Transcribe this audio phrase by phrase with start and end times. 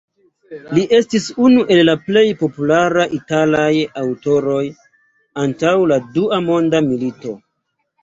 [0.77, 3.69] Li estis unu el la plej popularaj italaj
[4.07, 4.65] aŭtoroj
[5.47, 7.41] antaŭ la Dua Monda Milito.